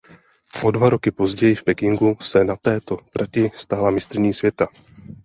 [0.63, 4.67] O dva roky později v Pekingu se na této trati stala mistryní světa.